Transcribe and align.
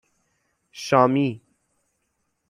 شامی 0.73 1.41